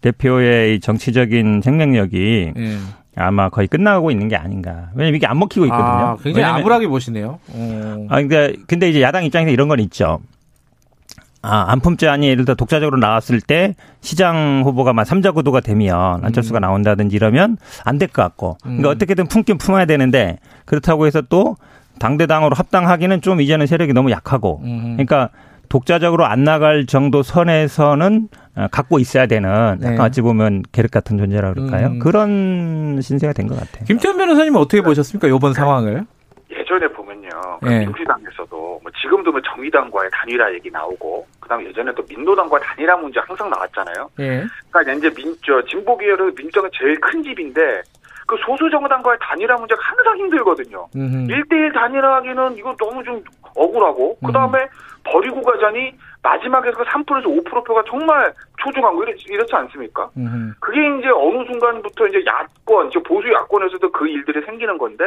대표의 0.00 0.76
이 0.76 0.80
정치적인 0.80 1.60
생명력이 1.62 2.52
예. 2.56 2.76
아마 3.14 3.48
거의 3.50 3.68
끝나고 3.68 4.10
있는 4.10 4.26
게 4.28 4.36
아닌가. 4.36 4.88
왜냐면 4.94 5.16
이게 5.16 5.26
안 5.26 5.38
먹히고 5.38 5.66
있거든요. 5.66 5.86
아, 5.86 6.16
굉장히 6.16 6.36
왜냐면- 6.38 6.60
암울하게 6.60 6.88
보시네요. 6.88 7.38
어. 7.48 8.06
아, 8.08 8.16
근데, 8.16 8.54
근데 8.66 8.88
이제 8.88 9.02
야당 9.02 9.24
입장에서 9.24 9.50
이런 9.52 9.68
건 9.68 9.80
있죠. 9.80 10.18
아, 11.42 11.64
안품제안이 11.72 12.28
예를 12.28 12.44
들어 12.44 12.54
독자적으로 12.54 12.98
나왔을 12.98 13.40
때 13.40 13.74
시장 14.00 14.62
후보가 14.64 14.92
막 14.92 15.04
삼자 15.04 15.32
구도가 15.32 15.60
되면 15.60 16.24
안철수가 16.24 16.60
나온다든지 16.60 17.16
이러면 17.16 17.56
안 17.84 17.98
될 17.98 18.08
것 18.12 18.22
같고. 18.22 18.56
그러니까 18.62 18.88
음. 18.90 18.94
어떻게든 18.94 19.26
품긴 19.26 19.58
품어야 19.58 19.84
되는데 19.86 20.38
그렇다고 20.64 21.06
해서 21.06 21.20
또 21.22 21.56
당대당으로 21.98 22.54
합당하기는 22.56 23.20
좀 23.20 23.40
이제는 23.40 23.66
세력이 23.66 23.92
너무 23.92 24.10
약하고. 24.10 24.60
음. 24.64 24.92
그러니까 24.96 25.30
독자적으로 25.68 26.26
안 26.26 26.44
나갈 26.44 26.86
정도 26.86 27.22
선에서는 27.22 28.28
어, 28.56 28.66
갖고 28.70 28.98
있어야 28.98 29.26
되는 29.26 29.48
약간 29.82 29.96
네. 29.96 30.02
어찌 30.02 30.20
보면 30.20 30.62
계륵 30.70 30.90
같은 30.90 31.16
존재라 31.18 31.54
그럴까요? 31.54 31.86
음. 31.88 31.98
그런 31.98 33.00
신세가 33.00 33.32
된 33.32 33.48
것 33.48 33.58
같아요. 33.58 33.84
김태현 33.86 34.16
변호사님은 34.18 34.60
어떻게 34.60 34.82
보셨습니까? 34.82 35.28
이번 35.34 35.54
상황을? 35.54 36.04
예전에 36.50 36.86
보면요. 36.92 37.28
그 37.62 37.72
예. 37.72 37.78
민주당에서도 37.86 38.48
뭐 38.50 38.71
지금도 39.02 39.32
뭐 39.32 39.40
정의당과의 39.40 40.10
단일화 40.12 40.54
얘기 40.54 40.70
나오고 40.70 41.26
그다음에 41.40 41.66
예전에 41.66 41.92
또 41.94 42.04
민노당과 42.08 42.58
단일화 42.60 42.96
문제 42.96 43.20
항상 43.20 43.50
나왔잖아요. 43.50 44.08
예. 44.20 44.44
그러니까 44.70 44.92
이제 44.92 45.10
민, 45.14 45.36
저, 45.44 45.60
진보 45.64 45.96
계열은 45.96 46.34
민주당은 46.36 46.70
제일 46.72 46.98
큰 47.00 47.22
집인데 47.22 47.82
그 48.26 48.36
소수 48.46 48.70
정당과의 48.70 49.18
단일화 49.20 49.56
문제가 49.56 49.82
항상 49.82 50.16
힘들거든요. 50.18 50.86
음. 50.94 51.26
일대일 51.28 51.72
단일화하기는 51.72 52.56
이거 52.56 52.74
너무 52.76 53.02
좀 53.02 53.22
억울하고 53.56 54.16
음. 54.22 54.26
그다음에 54.26 54.68
버리고 55.04 55.42
가자니 55.42 55.92
마지막에서 56.22 56.78
그 56.78 56.84
3%에서 56.84 57.28
5%표가 57.28 57.82
정말 57.88 58.32
초중한 58.58 58.94
거 58.94 59.02
이렇지, 59.02 59.24
이렇지 59.28 59.52
않습니까? 59.52 60.08
음. 60.16 60.54
그게 60.60 60.78
이제 60.98 61.08
어느 61.08 61.44
순간부터 61.46 62.06
이제 62.06 62.22
야권, 62.24 62.90
저 62.92 63.00
보수 63.00 63.28
야권에서도 63.32 63.90
그 63.90 64.06
일들이 64.06 64.40
생기는 64.46 64.78
건데 64.78 65.04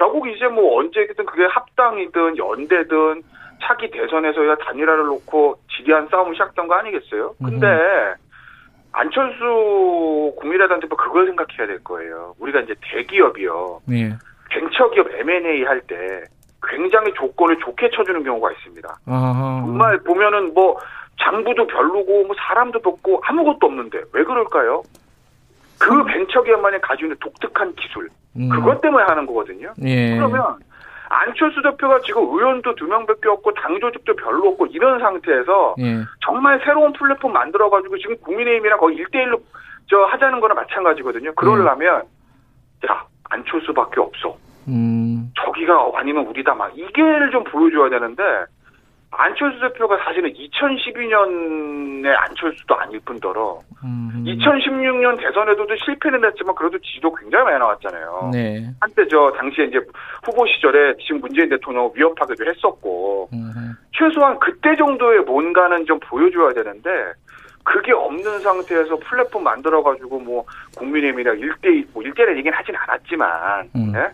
결국 0.00 0.26
이제 0.28 0.46
뭐 0.48 0.78
언제든 0.80 1.26
그게 1.26 1.44
합당이든 1.44 2.38
연대든 2.38 3.22
차기 3.62 3.90
대선에서야 3.90 4.56
단일화를 4.56 5.04
놓고 5.04 5.58
지리한 5.76 6.08
싸움을 6.10 6.32
시작된 6.34 6.66
거 6.68 6.74
아니겠어요? 6.76 7.34
근데 7.44 7.66
안철수 8.92 10.32
국민의당 10.38 10.80
대표 10.80 10.96
그걸 10.96 11.26
생각해야 11.26 11.66
될 11.66 11.84
거예요. 11.84 12.34
우리가 12.40 12.60
이제 12.60 12.74
대기업이요. 12.80 13.80
예. 13.92 14.14
벤처기업 14.48 15.06
M&A 15.12 15.64
할 15.64 15.82
때 15.82 16.24
굉장히 16.66 17.12
조건을 17.12 17.58
좋게 17.58 17.90
쳐주는 17.90 18.24
경우가 18.24 18.52
있습니다. 18.52 18.88
아하. 19.06 19.62
정말 19.66 19.98
보면은 19.98 20.54
뭐 20.54 20.78
장부도 21.22 21.66
별로고 21.66 22.24
뭐 22.24 22.34
사람도 22.38 22.80
없고 22.82 23.20
아무것도 23.26 23.66
없는데 23.66 24.00
왜 24.14 24.24
그럴까요? 24.24 24.82
그 25.80 26.04
벤처기업만이 26.04 26.80
가지고 26.82 27.06
있는 27.06 27.16
독특한 27.20 27.74
기술 27.74 28.08
음. 28.36 28.50
그것 28.50 28.80
때문에 28.80 29.04
하는 29.04 29.26
거거든요. 29.26 29.72
예. 29.82 30.14
그러면 30.14 30.58
안철수 31.08 31.60
대표가 31.62 32.00
지금 32.06 32.22
의원도 32.22 32.74
두 32.76 32.86
명밖에 32.86 33.28
없고 33.28 33.52
당 33.54 33.80
조직도 33.80 34.14
별로 34.14 34.50
없고 34.50 34.66
이런 34.66 35.00
상태에서 35.00 35.74
예. 35.80 36.04
정말 36.24 36.60
새로운 36.64 36.92
플랫폼 36.92 37.32
만들어가지고 37.32 37.98
지금 37.98 38.16
국민의힘이랑 38.18 38.78
거의 38.78 38.98
1대1로 38.98 39.40
저 39.88 40.04
하자는 40.04 40.38
거나 40.38 40.54
마찬가지거든요. 40.54 41.34
그러려면 41.34 42.02
야 42.88 43.04
안철수밖에 43.30 44.00
없어. 44.00 44.36
음. 44.68 45.32
저기가 45.34 45.90
아니면 45.94 46.26
우리다 46.26 46.54
막 46.54 46.76
이게를 46.76 47.30
좀 47.30 47.42
보여줘야 47.44 47.88
되는데 47.88 48.22
안철수 49.12 49.58
대표가 49.60 49.98
사실은 50.04 50.32
2012년에 50.32 52.06
안철수도 52.16 52.76
아닐 52.76 53.00
뿐더러 53.00 53.60
음. 53.82 54.24
2016년 54.24 55.18
대선에도 55.20 55.66
실패는 55.84 56.24
했지만 56.24 56.54
그래도 56.54 56.78
지지도 56.78 57.12
굉장히 57.14 57.44
많이 57.44 57.58
나왔잖아요. 57.58 58.30
네. 58.32 58.70
한때 58.80 59.06
저 59.08 59.32
당시에 59.36 59.64
이제 59.64 59.80
후보 60.24 60.46
시절에 60.46 60.94
지금 61.00 61.20
문재인 61.20 61.48
대통령 61.48 61.90
위협하기도 61.94 62.44
했었고 62.46 63.30
음. 63.32 63.74
최소한 63.92 64.38
그때 64.38 64.76
정도의 64.76 65.20
뭔가는 65.20 65.84
좀 65.86 65.98
보여줘야 66.00 66.52
되는데 66.52 66.90
그게 67.64 67.92
없는 67.92 68.40
상태에서 68.40 68.96
플랫폼 68.98 69.44
만들어가지고 69.44 70.20
뭐 70.20 70.44
국민의힘이랑 70.76 71.36
1대1 71.36 71.86
뭐 71.92 72.02
1대1 72.02 72.36
얘기는 72.38 72.56
하진 72.56 72.76
않았지만 72.76 73.70
음. 73.74 73.92
예? 73.96 74.08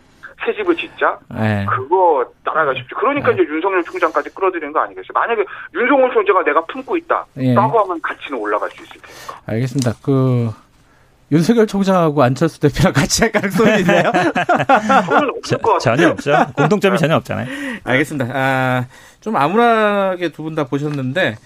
새 0.45 0.53
집을 0.55 0.77
짓자 0.77 1.19
예. 1.39 1.67
그거 1.69 2.25
따라가십시오. 2.45 2.97
그러니까 2.99 3.29
네. 3.29 3.35
이제 3.35 3.43
윤석열 3.53 3.83
총장까지 3.85 4.31
끌어들이는 4.35 4.73
거 4.73 4.81
아니겠어요? 4.81 5.09
만약에 5.15 5.45
윤석열 5.75 6.13
총장가 6.13 6.45
내가 6.45 6.65
품고 6.67 6.97
있다. 6.99 7.25
예. 7.39 7.55
라고 7.55 7.79
하면 7.81 8.01
가치는 8.03 8.39
올라갈 8.39 8.71
수 8.71 8.83
있을 8.83 9.01
테니까. 9.01 9.41
알겠습니다. 9.47 9.95
그 10.03 10.51
윤석열 11.33 11.67
총장하고 11.67 12.23
안철수 12.23 12.61
대표랑 12.61 12.93
같이 12.93 13.23
할 13.23 13.33
가능성이 13.33 13.81
있나요? 13.81 14.13
저는 14.13 15.31
없을 15.39 15.59
것 15.59 15.79
저, 15.81 15.91
같아요. 15.91 15.97
전혀 15.97 16.09
없죠. 16.11 16.53
공통점이 16.57 16.99
전혀 16.99 17.17
없잖아요. 17.17 17.49
알겠습니다. 17.85 18.31
아, 18.33 18.87
좀 19.21 19.37
암울하게 19.37 20.29
두 20.31 20.43
분 20.45 20.55
다 20.55 20.65
보셨는데 20.65 21.37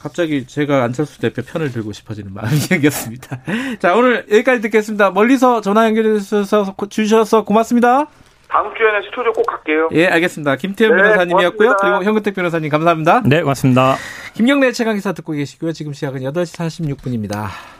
갑자기 0.00 0.46
제가 0.46 0.84
안철수 0.84 1.20
대표 1.20 1.42
편을 1.42 1.72
들고 1.72 1.92
싶어지는 1.92 2.32
마음이 2.32 2.56
생겼습니다. 2.56 3.40
자, 3.80 3.94
오늘 3.94 4.24
여기까지 4.30 4.62
듣겠습니다. 4.62 5.10
멀리서 5.10 5.60
전화 5.60 5.84
연결해 5.86 6.18
주셔서 6.18 6.74
주셔서 6.88 7.44
고맙습니다. 7.44 8.06
다음 8.48 8.74
주에는 8.74 9.02
스튜디오 9.02 9.32
꼭 9.32 9.46
갈게요. 9.46 9.88
예, 9.92 10.06
알겠습니다. 10.06 10.56
김태현 10.56 10.96
네, 10.96 11.02
변호사님이었고요. 11.02 11.68
고맙습니다. 11.68 11.98
그리고 11.98 12.04
현근택 12.04 12.34
변호사님 12.34 12.70
감사합니다. 12.70 13.22
네, 13.26 13.40
고맙습니다. 13.42 13.96
김경래 14.34 14.72
최강 14.72 14.94
기사 14.94 15.12
듣고 15.12 15.32
계시고요. 15.32 15.72
지금 15.72 15.92
시각은 15.92 16.20
8시 16.20 16.56
46분입니다. 16.96 17.75